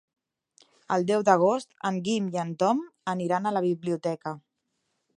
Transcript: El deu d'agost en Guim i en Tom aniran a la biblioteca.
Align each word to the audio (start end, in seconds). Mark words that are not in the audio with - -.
El 0.95 1.05
deu 1.11 1.25
d'agost 1.27 1.77
en 1.91 2.01
Guim 2.09 2.33
i 2.37 2.41
en 2.47 2.57
Tom 2.65 2.83
aniran 3.15 3.47
a 3.51 3.55
la 3.59 3.67
biblioteca. 3.71 4.39